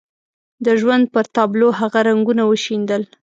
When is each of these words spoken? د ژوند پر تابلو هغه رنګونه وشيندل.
د 0.65 0.67
ژوند 0.79 1.03
پر 1.13 1.25
تابلو 1.35 1.67
هغه 1.79 1.99
رنګونه 2.09 2.43
وشيندل. 2.45 3.03